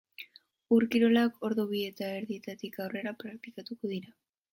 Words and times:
Ur-kirolak 0.77 1.35
ordu 1.49 1.65
bi 1.73 1.81
eta 1.89 2.07
erdietatik 2.21 2.79
aurrera 2.87 3.13
praktikatuko 3.21 3.93
dira. 3.93 4.11